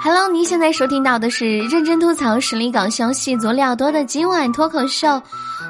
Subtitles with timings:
[0.00, 5.20] Hello，您现在收听到的是认真吐槽、实力搞笑、戏足料多的今晚脱口秀。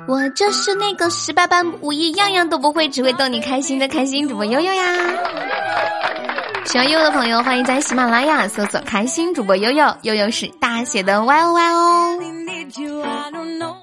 [0.06, 4.84] 我就是那个十八般武艺样样都不会，只会逗你开心的开心主播悠悠呀。
[6.64, 12.18] 喜欢悠悠的朋友，欢迎在喜马拉雅搜索“开心主播悠悠”，悠悠是大写的 Y O Y 哦。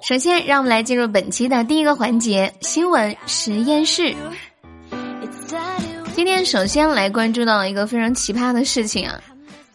[0.02, 4.14] 首先，让我们来进入本期的第一个环节——新闻实验室。
[6.14, 9.20] 今天首先来关注到一个非常奇葩的事情啊！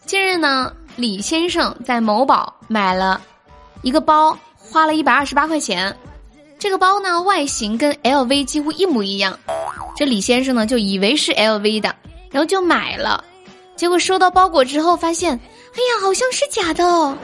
[0.09, 3.21] 近日呢，李先生在某宝买了
[3.83, 5.95] 一个包，花了一百二十八块钱。
[6.57, 9.37] 这个包呢，外形跟 LV 几乎一模一样。
[9.95, 11.95] 这李先生呢，就以为是 LV 的，
[12.31, 13.23] 然后就买了。
[13.75, 17.15] 结果收到包裹之后，发现，哎呀，好像是假的哦。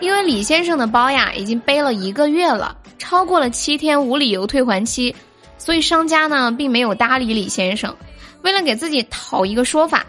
[0.00, 5.16] 因为李先生的包呀，已经背了一个月了，超过了七天无理由退还期。
[5.56, 7.96] 所以商家呢，并没有搭理李先生。
[8.42, 10.04] 为了给自己讨一个说法，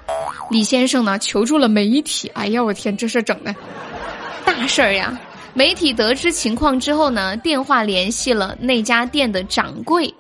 [0.49, 2.31] 李先生呢求助了媒体。
[2.35, 3.55] 哎呀，我天，这事整的，
[4.45, 5.20] 大事儿呀！
[5.54, 10.13] 媒体得知情况之后呢，电话联系了那家店的掌柜。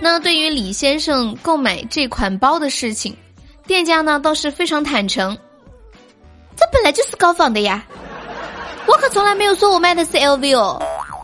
[0.00, 3.14] 那对于李先生购买这款包的事情，
[3.66, 5.36] 店家呢倒是非常坦诚。
[6.56, 7.84] 这本来就是高仿的呀，
[8.86, 10.82] 我可从来没有说我卖的是 LV 哦。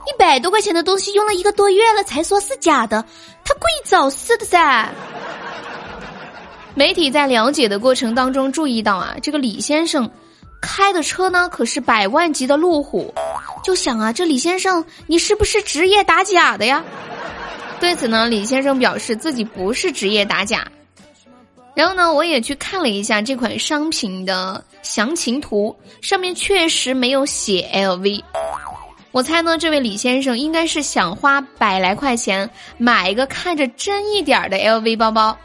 [0.09, 3.05] 一百多块钱的东西用了一个多月了，才说是假的，
[3.45, 4.89] 他故意找事的噻。
[6.75, 10.11] 媒体在了解的过程当中注意到啊，这个李先生
[10.63, 13.13] 开的车呢可是百万级的路虎，
[13.63, 16.83] 就想啊，这李先生你是不是职业打假的呀？
[17.79, 20.67] 对此呢，李先生表示自己不是职业打假。
[21.75, 28.23] 然后呢，我也去看了一下这款商品的详情图，上面确实没有写 LV。
[29.19, 35.37] 我猜呢，这位李先生应该是想花百来块钱买一个看着真一点的 LV 包包，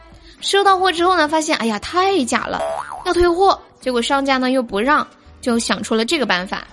[0.42, 2.62] 收到货之后呢，发现哎呀太假了，
[3.04, 5.08] 要退货，结果商家呢又不让，
[5.42, 6.68] 就想出了这个办法。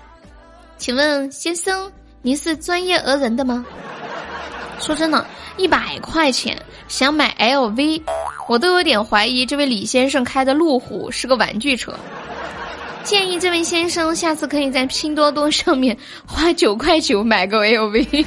[0.77, 1.91] 请问先生，
[2.21, 3.65] 您是专业讹人的吗？
[4.79, 6.55] 说真的，一百块钱
[6.87, 8.03] 想买 LV，
[8.47, 11.95] 我都有点怀疑这位李先生开的路虎是个玩具车。
[13.03, 15.97] 建议这位先生下次可以在拼多多上面
[16.27, 18.25] 花九块九买个 LV。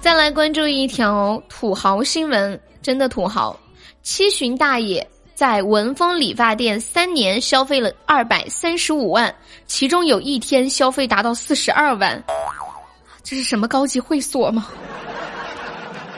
[0.00, 3.58] 再来关注一条土豪新闻，真的土豪，
[4.02, 9.34] 七旬大爷在文峰理发店三年消费了二百三十五万，
[9.66, 12.22] 其中有一天消费达到四十二万，
[13.24, 14.68] 这是什么高级会所吗？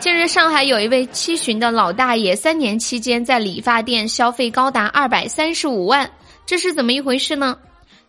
[0.00, 6.08] 近日，上海有一位七旬的老大爷，三年期间在理发店消费高达二百三十五万，
[6.46, 7.56] 这是怎么一回事呢？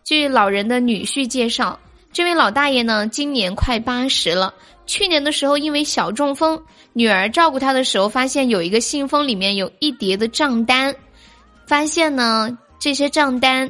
[0.04, 1.76] 据老人的女婿介绍，
[2.12, 4.54] 这位老大爷呢，今年快八十了。
[4.86, 6.62] 去年的时候，因为小中风，
[6.92, 10.94] 女儿照顾他的时候，发现有一个信封里面有一叠的账单，
[11.66, 13.68] 发现呢，这些账单。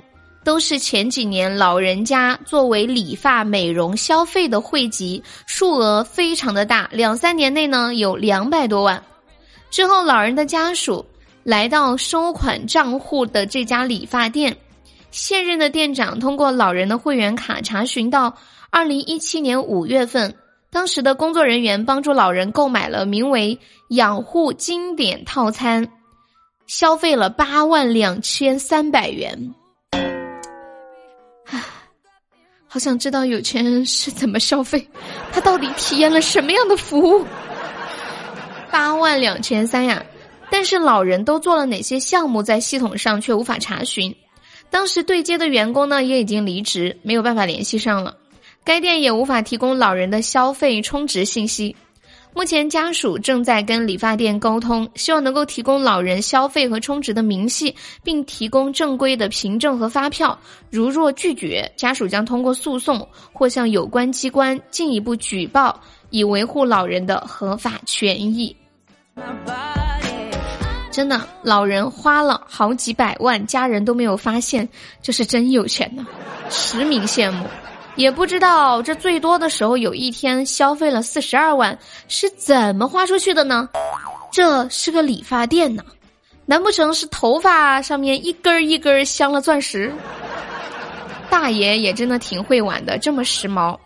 [0.51, 9.01] 都是前几年老人家作为理发美容消费的汇集，数额非常的大，两三年内呢有两百多万。
[9.71, 11.07] 之后老人的家属
[11.45, 14.57] 来到收款账户的这家理发店，
[15.13, 18.37] 现任的店长通过老人的会员卡查询到，
[18.71, 20.35] 二零一七年五月份，
[20.69, 23.57] 当时的工作人员帮助老人购买了名为
[23.91, 25.87] “养护经典套餐”，
[26.67, 29.55] 消费了八万两千三百元。
[32.73, 34.87] 好想知道有钱人是怎么消费，
[35.33, 37.27] 他到底体验了什么样的服务？
[38.71, 40.01] 八万两千三呀！
[40.49, 44.15] 但是老人都做了哪些项目，在系统上却无法查询。
[44.71, 48.17] 当时对接的员工呢，也已经离职，没有办法联系上了。
[48.63, 51.75] 该店也无法提供老人的消费充值信息。
[52.33, 60.39] 目前家属正在跟理发店沟通，希望能够提供老人消费和充值的明细，并提供正规的凭证和发票。
[60.71, 65.79] 如若拒绝，家属将通过诉讼或向有关机关进一步举报，
[66.11, 68.57] 以维护老人的合法权益。
[70.91, 74.67] 真的，老人花了好几百万，家人都没有发现，
[75.03, 76.07] 这是真有钱呢，
[76.49, 77.45] 实名羡慕。
[78.01, 83.69] 也不知道这最多的时候有一天消费了四十二万是怎么花出去的呢？
[84.33, 85.85] 这是个理发店呢，
[86.47, 89.93] 难不成是头发上面一根一根镶了钻石？
[91.29, 93.77] 大爷也真的挺会玩的，这么时髦。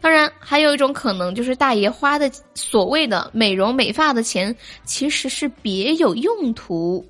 [0.00, 4.54] 当然，还有一种可能就是大爷花的所谓的美容美发的钱
[4.84, 7.06] 其实是别有用途。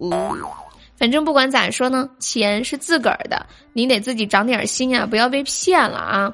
[0.96, 6.32] 反正不管咋说呢，钱是自个儿的，你得自己长点心啊，不要被骗了啊！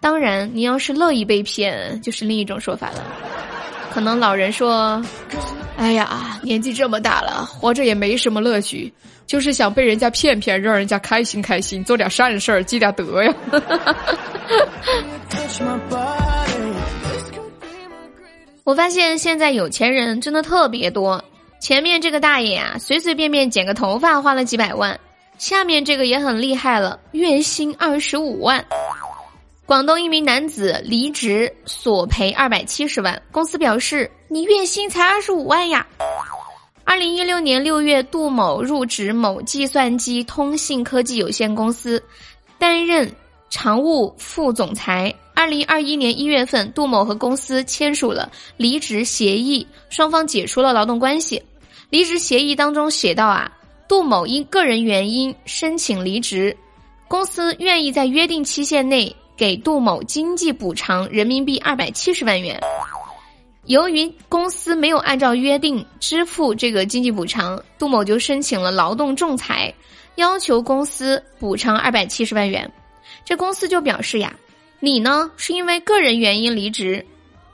[0.00, 3.04] 当然，你要是乐意被骗，就是另一种说法了。
[3.92, 5.02] 可能老人说，
[5.76, 8.92] 哎呀，年纪这么大了，活着也没什么乐趣，
[9.26, 13.34] 就是想被人家骗骗，让人家开心开心，做点善事儿，积点德呀。
[18.64, 21.22] 我发现现在有钱人真的特别多，
[21.60, 24.98] 前面这个大爷啊，随随便便剪个头发花了几百万，
[25.38, 28.64] 下面这个也很厉害了，月薪二十五万。
[29.66, 35.86] 广东一名男子离职索赔二百七十万，公司表示你月薪才二十五万呀。
[36.84, 42.02] 二零一六年六月，杜某入职某计算机通信科技有限公司，
[42.58, 43.12] 担任
[43.50, 45.14] 常务副总裁。
[45.34, 51.42] 二零二一年一月份，杜某和公司签署了离职协议，双方解除了劳动关系。
[51.90, 53.50] 离职协议当中写到啊，
[53.88, 56.56] 杜某因个人原因申请离职，
[57.06, 59.14] 公司愿意在约定期限内。
[59.38, 62.60] 给杜某经济补偿人民币二百七十万元。
[63.66, 69.72] 由于公司没有按照约定支付这个经济补偿，杜某就申请了劳动仲裁，
[70.16, 72.68] 要求公司补偿二百七十万元。
[73.28, 74.34] 这公司就表示呀，
[74.80, 77.04] 你呢是因为个人原因离职，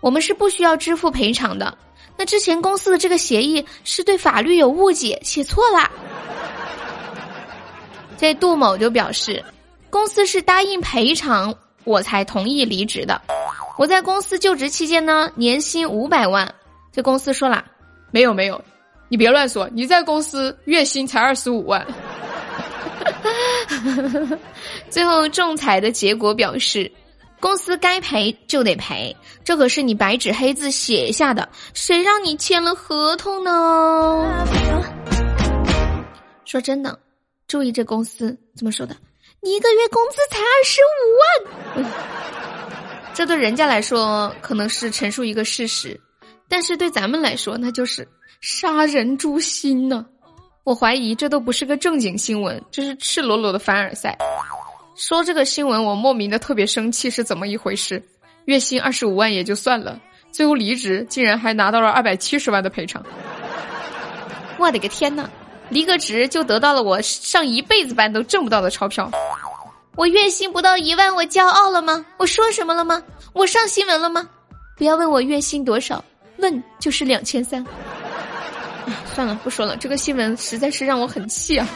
[0.00, 1.76] 我们是不需要支付赔偿的。
[2.16, 5.90] 那之前公司的这个协议是对法律有误解，写错了。
[8.16, 9.44] 这杜某就表示，
[9.90, 11.52] 公司是答应赔偿。
[11.82, 13.20] 我才同意离职的。
[13.76, 16.48] 我在公司就职期间呢，年薪五百万。
[16.92, 17.64] 这公司说了，
[18.12, 18.64] 没有没有，
[19.08, 21.84] 你别乱说，你在公司月薪才二十五万。
[24.90, 26.90] 最后仲裁的结果表示，
[27.40, 34.46] 公司该赔就得赔，这可是你白纸黑字写下的，谁让你签了合同呢？
[36.44, 36.98] 说真的，
[37.48, 38.96] 注意这公司怎么说的。
[39.40, 40.80] 你一个月工资才二十
[41.76, 41.92] 五万，
[43.12, 46.00] 这对人家来说可能是陈述一个事实，
[46.48, 48.08] 但是对咱们来说那就是
[48.40, 50.06] 杀人诛心呢。
[50.64, 54.16] 我怀疑这都不是个正经新闻，这是赤裸裸的凡尔赛。
[54.96, 58.02] 说这个新闻，我莫名的特别生气，是怎么一回事？
[58.46, 60.00] 月薪二十五万也就算了，
[60.32, 63.04] 最后离职竟然还拿到了二百七十万的赔偿。
[64.58, 65.28] 我的个天呐！
[65.68, 69.10] 离个职就得到了我上一辈子班都挣不到的钞票，
[69.96, 72.04] 我月薪不到一万，我骄傲了吗？
[72.16, 73.02] 我说什么了吗？
[73.34, 74.26] 我上新闻了吗？
[74.78, 76.02] 不要问我月薪多少，
[76.38, 77.62] 问就是两千三。
[79.14, 81.68] 算了，不说了，这个新闻实在是让我很气啊。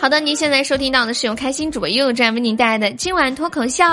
[0.00, 3.84] 好的，您现在收听到的是由开心主播悠悠站为您带来的今晚脱口秀，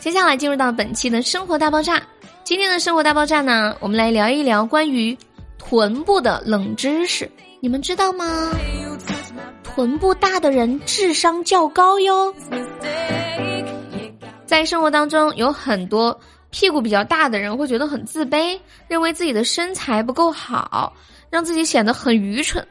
[0.00, 2.02] 接下来进入到本期的生活大爆炸。
[2.42, 5.16] 今天的生活大爆炸呢，我们来聊一聊关于。
[5.66, 7.30] 臀部的冷知识，
[7.60, 8.50] 你们知道吗？
[9.62, 12.34] 臀部大的人智商较高哟。
[14.44, 16.20] 在生活当中，有很多
[16.54, 18.56] 屁股比较大的人会觉得很自卑，
[18.86, 20.94] 认为自己的身材不够好，
[21.28, 22.64] 让自己显得很愚蠢。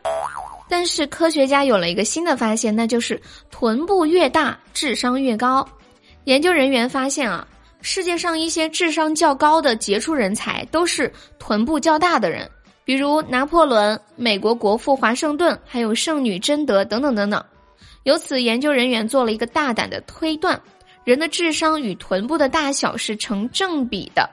[0.69, 3.21] 但是科学家有了一个新的发现，那就是
[3.51, 5.68] 臀部越大，智商越高。
[6.24, 7.45] 研究人员发现啊，
[7.81, 12.50] 世界上一些智商较高的杰出人才都是臀部较大的人。
[12.86, 17.44] 比如拿破仑、美国国父华盛顿，还有圣女贞德等等等等。
[18.03, 20.62] 由此，研究人员做了一个大胆的推断：
[21.03, 24.29] 人的智商与臀部的大小是成正比的。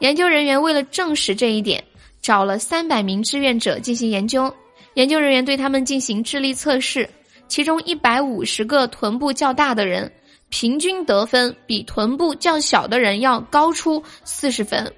[0.00, 1.82] 研究人员为了证实这一点，
[2.20, 4.52] 找了三百名志愿者进行研究。
[4.94, 7.08] 研究人员对他们进行智力测试，
[7.48, 10.12] 其中一百五十个臀部较大的人，
[10.48, 14.92] 平均得分比臀部较小的人要高出四十分。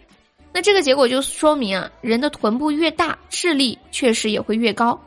[0.52, 4.98] 那这个结果就说明啊，人的臀部越大，智力确实也会越高。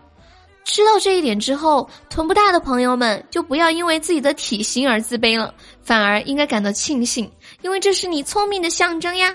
[0.68, 7.32] 知道这一点之后，臀部大的朋友们就不要因为自己的体型而自卑了，反而应该感到庆幸，
[7.62, 9.34] 因为这是你聪明的象征呀。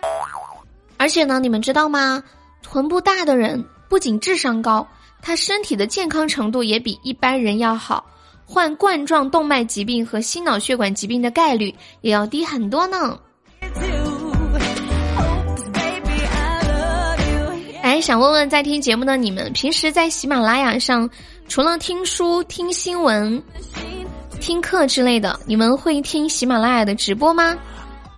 [0.99, 2.23] 而且呢，你们知道吗？
[2.62, 4.87] 臀部大的人不仅智商高，
[5.21, 8.05] 他身体的健康程度也比一般人要好，
[8.45, 13.19] 患冠状动脉疾病和心脑血管疾病的概率也要低很多呢。
[18.02, 21.09] 想问问在听节目的你们，平时在喜马拉雅上，
[21.47, 23.40] 除了听书、听新闻、
[24.40, 27.56] 听课之类的，你们会听喜马拉雅的直播吗？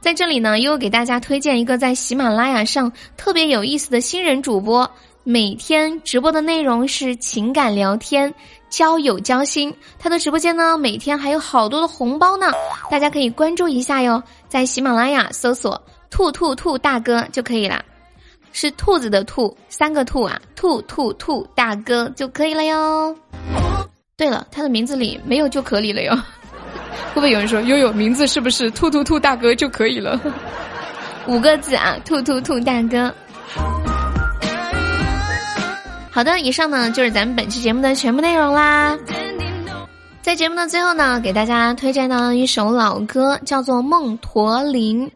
[0.00, 4.90] 在这里呢，又给大家推荐一个在喜马拉雅上特别有意思的新人主播，
[5.22, 8.32] 每天直播的内容是情感聊天、
[8.70, 9.72] 交友交心。
[9.98, 12.50] 他的直播间呢，每天还有好多的红包呢，
[12.90, 17.84] 大家可以关注一下哟，在喜马拉雅搜索“兔兔兔大哥”就可以了。
[18.56, 23.14] 是兔子的兔，三个兔啊，兔兔兔大哥就可以了哟。
[24.16, 26.14] 对了，他的名字里没有就可以了哟。
[27.12, 30.20] 会不会有人说悠悠名字是不是兔兔兔大哥就可以了？
[31.26, 33.12] 五个字啊，兔兔兔大哥。
[36.12, 38.96] 好的，以上呢就是咱们本期节目的全部内容啦。
[40.22, 45.06] 在节目的最后呢，给大家推荐到一首老歌，叫做《梦驼铃》。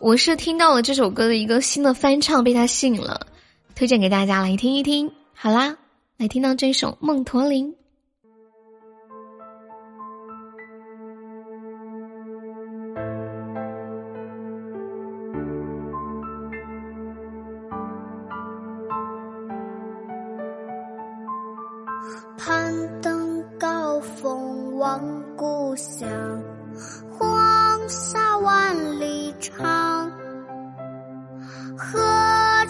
[0.00, 3.26] 我是听到了这首歌的一个新的翻唱，被他吸引了，
[3.74, 5.10] 推荐给大家来听一听。
[5.34, 5.76] 好啦，
[6.16, 7.72] 来听到这首《梦驼铃》。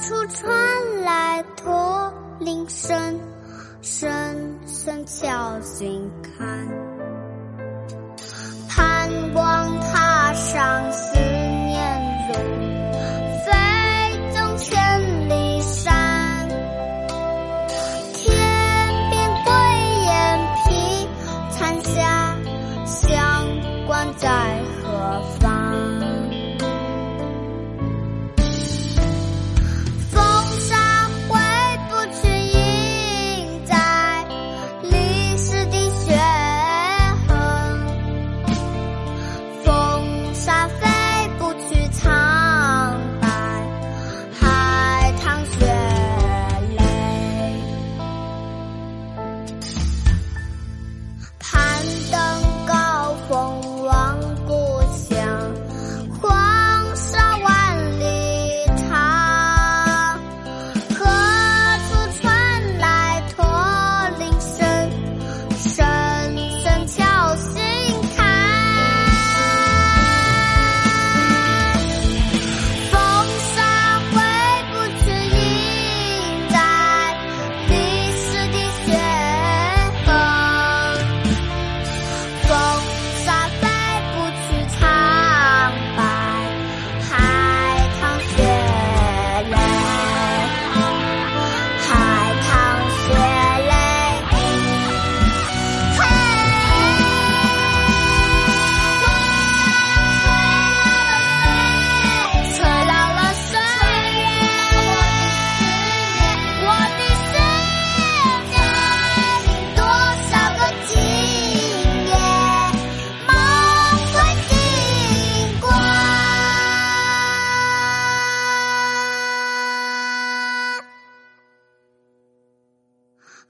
[0.00, 3.18] 出传来驼铃声
[3.82, 4.08] 声
[4.64, 6.68] 声敲心坎
[8.68, 12.34] 盼望踏上思念路
[13.44, 13.50] 飞
[14.32, 16.48] 纵千里山。
[18.14, 18.30] 天
[19.10, 19.52] 边归
[20.04, 21.08] 雁披
[21.50, 22.38] 残霞
[22.86, 23.46] 乡
[23.88, 25.57] 关在何方？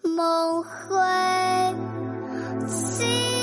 [0.02, 0.98] 梦回，
[2.68, 3.37] 心。